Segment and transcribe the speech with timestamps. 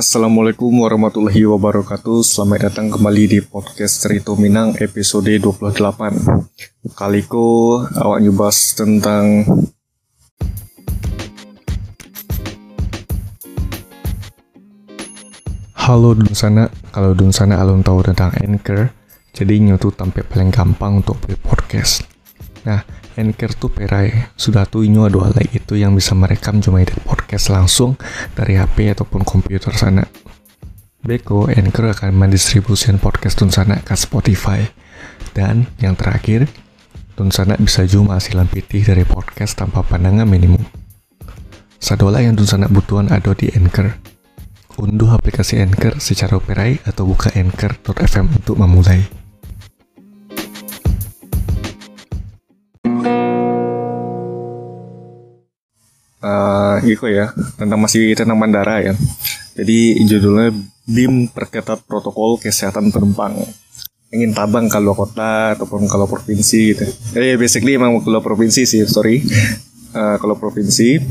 [0.00, 2.24] Assalamualaikum warahmatullahi wabarakatuh.
[2.24, 9.44] Selamat datang kembali di podcast Cerita Minang episode 28 Kaliko awak nyubas tentang
[15.76, 18.88] Halo dun sana, kalau dun sana alun tahu tentang Anchor
[19.36, 22.08] Jadi nyotu tampil paling gampang untuk buat podcast.
[22.64, 22.80] Nah,
[23.20, 27.52] Anchor tuh perai sudah tuh inyo ada lagi itu yang bisa merekam cuma edit podcast
[27.52, 28.00] langsung
[28.32, 30.08] dari HP ataupun komputer sana.
[31.04, 34.64] Beko, Anchor akan mendistribusikan podcast Tunsana ke Spotify.
[35.36, 36.48] Dan yang terakhir,
[37.16, 40.64] Tunsana bisa cuma hasilan pitih dari podcast tanpa pandangan minimum.
[41.80, 43.96] Sadola yang Tunsana butuhan ada di Anchor.
[44.80, 49.19] Unduh aplikasi Anchor secara operai atau buka anchor.fm untuk memulai.
[56.82, 58.94] Gitu ya tentang masih tentang bandara ya.
[59.54, 60.54] Jadi judulnya
[60.88, 63.38] BIM perketat protokol kesehatan penumpang.
[64.10, 66.86] Ingin tabang kalau kota ataupun kalau provinsi gitu.
[67.14, 69.22] Jadi basically emang kalau provinsi sih sorry.
[69.90, 71.02] Uh, kalau provinsi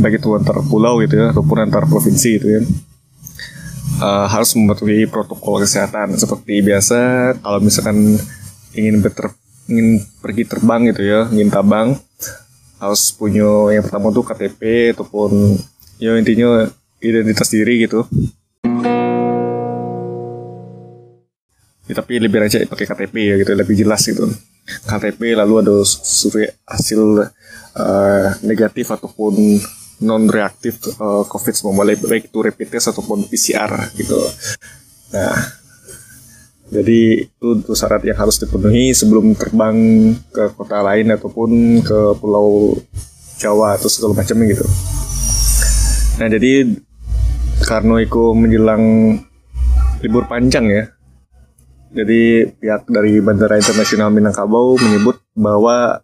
[0.00, 2.62] baik itu antar pulau gitu ya ataupun antar provinsi gitu ya.
[4.00, 6.16] Uh, harus mematuhi protokol kesehatan.
[6.16, 6.98] Seperti biasa
[7.44, 8.16] kalau misalkan
[8.72, 9.34] ingin beter
[9.70, 11.94] ingin pergi terbang gitu ya ingin tabang
[12.80, 15.60] harus punya yang pertama tuh KTP ataupun
[16.00, 16.64] ya intinya
[17.04, 18.08] identitas diri gitu.
[21.90, 24.24] Ya, tapi lebih aja pakai KTP ya gitu lebih jelas gitu.
[24.64, 27.28] KTP lalu ada survei hasil
[27.76, 29.60] uh, negatif ataupun
[30.00, 34.16] non reaktif uh, COVID semua baik itu rapid test ataupun PCR gitu.
[35.12, 35.59] Nah
[36.70, 39.76] jadi itu, itu syarat yang harus dipenuhi sebelum terbang
[40.30, 42.78] ke kota lain ataupun ke pulau
[43.42, 44.66] Jawa atau segala macamnya gitu.
[46.22, 46.68] Nah jadi
[47.66, 48.84] karena itu menjelang
[50.00, 50.84] libur panjang ya,
[51.90, 55.98] jadi pihak dari Bandara Internasional Minangkabau menyebut bahwa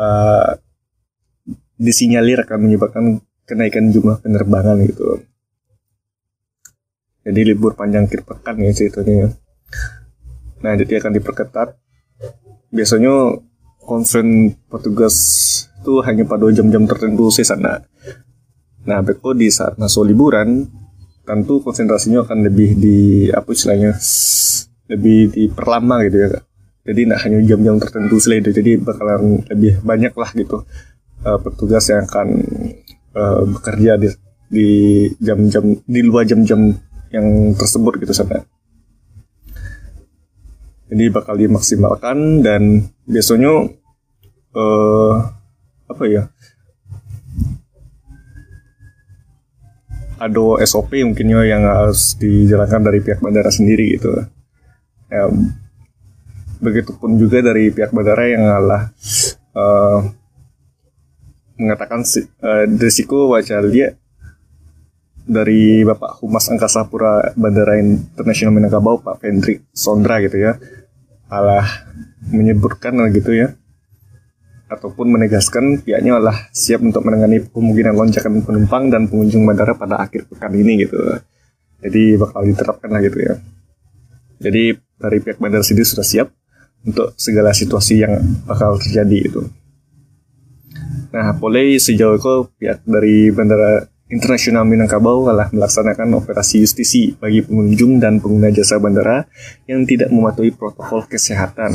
[0.00, 0.50] uh,
[1.76, 3.04] disinyalir akan menyebabkan
[3.44, 5.20] kenaikan jumlah penerbangan gitu.
[7.22, 9.36] Jadi libur panjang akhir pekan ya ceritanya.
[10.62, 11.68] Nah, jadi akan diperketat.
[12.72, 13.42] Biasanya
[13.82, 15.16] konven petugas
[15.82, 17.82] itu hanya pada jam-jam tertentu sih sana.
[18.86, 20.66] Nah, beko di saat masuk liburan,
[21.26, 22.98] tentu konsentrasinya akan lebih di
[23.30, 23.98] apa istilahnya
[24.90, 26.28] lebih diperlama gitu ya.
[26.82, 30.66] Jadi nak hanya jam-jam tertentu saja itu, jadi bakalan lebih banyak lah gitu
[31.22, 32.28] uh, petugas yang akan
[33.14, 34.08] uh, bekerja di
[34.52, 34.68] di
[35.16, 36.76] jam-jam di luar jam-jam
[37.08, 38.44] yang tersebut gitu sana
[40.92, 43.64] jadi bakal dimaksimalkan dan biasanya
[44.52, 45.12] uh,
[45.88, 46.28] apa ya?
[50.20, 54.20] Ada SOP mungkinnya yang harus dijalankan dari pihak bandara sendiri gitu.
[55.08, 55.32] Ya,
[56.60, 58.82] begitupun juga dari pihak bandara yang ngalah
[59.56, 59.98] uh,
[61.56, 62.04] mengatakan
[62.44, 63.32] uh, risiko
[63.72, 63.96] lihat
[65.24, 70.60] dari Bapak Humas Angkasa Pura Bandara Internasional Minangkabau Pak Hendrik Sondra gitu ya
[71.32, 71.64] malah
[72.28, 73.56] menyebutkan gitu ya
[74.68, 80.28] ataupun menegaskan pihaknya malah siap untuk menangani kemungkinan lonjakan penumpang dan pengunjung bandara pada akhir
[80.28, 80.96] pekan ini gitu.
[81.80, 83.34] Jadi bakal diterapkan lah gitu ya.
[84.40, 86.28] Jadi dari pihak bandara sendiri sudah siap
[86.84, 89.42] untuk segala situasi yang bakal terjadi itu.
[91.12, 97.96] Nah, boleh sejauh itu pihak dari bandara Internasional Minangkabau telah melaksanakan operasi justisi bagi pengunjung
[97.96, 99.24] dan pengguna jasa bandara
[99.64, 101.72] yang tidak mematuhi protokol kesehatan.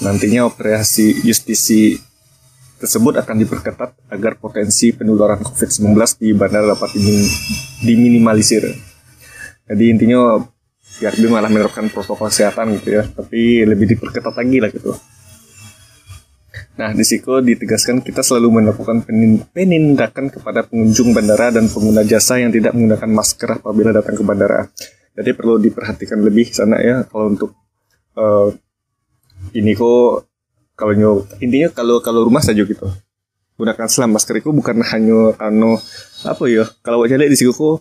[0.00, 2.00] Nantinya operasi justisi
[2.80, 5.92] tersebut akan diperketat agar potensi penularan COVID-19
[6.24, 6.96] di bandara dapat
[7.84, 8.72] diminimalisir.
[9.68, 10.40] Jadi intinya
[10.98, 14.96] pihak BIM malah menerapkan protokol kesehatan gitu ya, tapi lebih diperketat lagi lah gitu.
[16.72, 19.04] Nah, di situ ditegaskan kita selalu melakukan
[19.52, 24.64] penindakan kepada pengunjung bandara dan pengguna jasa yang tidak menggunakan masker apabila datang ke bandara.
[25.12, 27.52] Jadi perlu diperhatikan lebih sana ya kalau untuk
[28.16, 28.48] uh,
[29.52, 30.32] ini kok
[30.72, 32.88] kalau nyok intinya kalau kalau rumah saja gitu
[33.60, 35.76] gunakan selam masker itu bukan hanya anu
[36.24, 37.76] apa ya kalau wajah di siku kok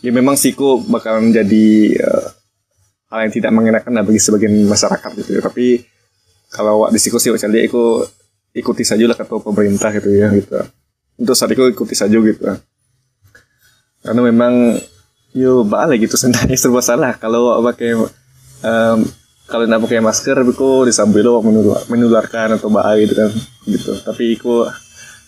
[0.00, 1.66] ya memang siku bakalan jadi
[2.00, 2.26] uh,
[3.10, 5.82] hal yang tidak mengenakan lah bagi sebagian masyarakat gitu ya tapi
[6.52, 8.06] kalau di siku sih dia ikut
[8.56, 10.56] ikuti saja lah kata pemerintah gitu ya gitu.
[11.16, 12.44] Untuk saat itu ikuti saja gitu.
[14.00, 14.80] Karena memang
[15.36, 18.98] yo balik gitu sebenarnya serba salah kalau pakai um,
[19.46, 23.30] kalau tidak pakai masker itu disambil lo menular, menularkan atau bahaya gitu kan
[23.68, 23.92] gitu.
[24.02, 24.52] Tapi itu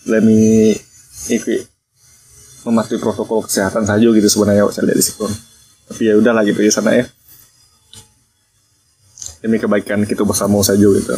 [0.09, 0.75] lebih
[1.29, 1.61] ikut
[2.67, 5.25] mematuhi protokol kesehatan saja gitu sebenarnya saya lihat di situ.
[5.89, 7.05] Tapi ya udahlah gitu ya sana ya
[9.39, 11.15] demi kebaikan kita bersama saja gitu.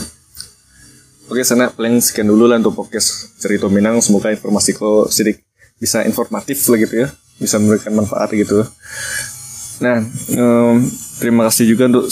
[1.31, 4.03] Oke sana paling sekian dulu lah untuk podcast cerita Minang.
[4.03, 5.39] Semoga informasi kau sedikit
[5.79, 7.07] bisa informatif lah gitu ya.
[7.39, 8.67] Bisa memberikan manfaat gitu.
[9.79, 10.03] Nah
[10.37, 10.75] um,
[11.23, 12.05] terima kasih juga untuk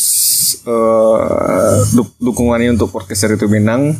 [0.66, 1.78] uh,
[2.24, 3.94] dukungannya untuk podcast cerita Minang.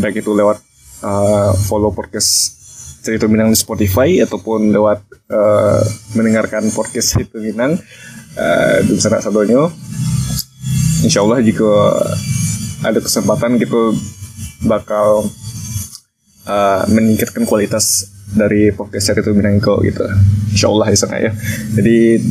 [0.00, 0.58] Baik itu lewat
[1.04, 2.56] uh, follow podcast
[3.04, 5.84] cerita Minang di Spotify ataupun lewat uh,
[6.16, 7.76] mendengarkan podcast cerita Minang
[8.40, 9.68] uh, di sana satunya
[11.04, 11.68] Insya Allah jika
[12.80, 13.92] ada kesempatan gitu
[14.64, 15.28] bakal
[16.48, 20.04] uh, meningkatkan kualitas dari podcast itu Minangko gitu.
[20.50, 21.30] Insya Allah ya sana ya.
[21.76, 22.24] Jadi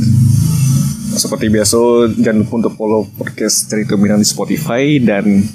[1.13, 5.45] seperti biasa jangan lupa untuk follow podcast cerita Minang di Spotify dan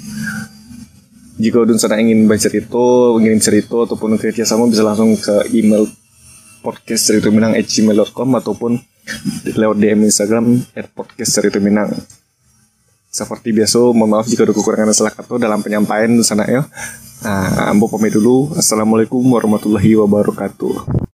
[1.39, 5.87] jika Dun sana ingin baca cerita, ingin cerita ataupun kerja sama bisa langsung ke email
[6.59, 8.79] podcast cerita Minang gmail.com ataupun
[9.55, 11.95] lewat DM Instagram at podcast cerita Minang.
[13.09, 16.61] Seperti biasa, mohon maaf jika ada kekurangan salah kata dalam penyampaian sana ya.
[17.25, 18.53] Nah, ambo pamit dulu.
[18.53, 21.01] Assalamualaikum warahmatullahi wabarakatuh.